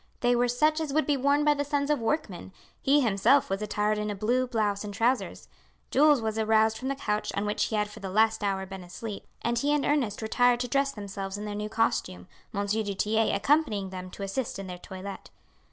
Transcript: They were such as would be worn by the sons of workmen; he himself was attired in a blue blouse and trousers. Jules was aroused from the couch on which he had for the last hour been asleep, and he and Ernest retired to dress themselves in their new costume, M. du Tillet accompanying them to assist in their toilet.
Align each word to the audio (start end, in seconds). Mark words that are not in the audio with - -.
They 0.21 0.35
were 0.35 0.47
such 0.47 0.79
as 0.81 0.91
would 0.91 1.05
be 1.05 1.15
worn 1.15 1.43
by 1.45 1.53
the 1.53 1.63
sons 1.63 1.91
of 1.91 1.99
workmen; 1.99 2.53
he 2.81 3.01
himself 3.01 3.51
was 3.51 3.61
attired 3.61 3.99
in 3.99 4.09
a 4.09 4.15
blue 4.15 4.47
blouse 4.47 4.83
and 4.83 4.91
trousers. 4.91 5.47
Jules 5.91 6.23
was 6.23 6.39
aroused 6.39 6.79
from 6.79 6.87
the 6.87 6.95
couch 6.95 7.31
on 7.37 7.45
which 7.45 7.65
he 7.65 7.75
had 7.75 7.87
for 7.87 7.99
the 7.99 8.09
last 8.09 8.43
hour 8.43 8.65
been 8.65 8.83
asleep, 8.83 9.27
and 9.43 9.59
he 9.59 9.71
and 9.71 9.85
Ernest 9.85 10.23
retired 10.23 10.59
to 10.61 10.67
dress 10.67 10.91
themselves 10.91 11.37
in 11.37 11.45
their 11.45 11.53
new 11.53 11.69
costume, 11.69 12.27
M. 12.51 12.65
du 12.65 12.95
Tillet 12.95 13.35
accompanying 13.35 13.91
them 13.91 14.09
to 14.09 14.23
assist 14.23 14.57
in 14.57 14.65
their 14.65 14.79
toilet. 14.79 15.29